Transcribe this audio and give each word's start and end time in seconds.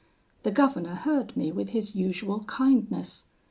The 0.41 0.49
governor 0.49 0.95
heard 0.95 1.37
me 1.37 1.51
with 1.51 1.69
his 1.69 1.93
usual 1.93 2.43
kindness. 2.45 3.25